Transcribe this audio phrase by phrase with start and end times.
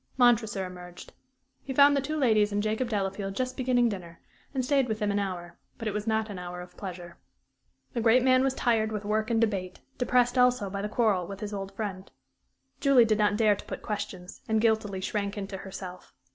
[0.17, 1.13] Montresor emerged.
[1.61, 4.19] He found the two ladies and Jacob Delafield just beginning dinner,
[4.51, 7.19] and stayed with them an hour; but it was not an hour of pleasure.
[7.93, 11.39] The great man was tired with work and debate, depressed also by the quarrel with
[11.39, 12.09] his old friend.
[12.79, 16.15] Julie did not dare to put questions, and guiltily shrank into herself.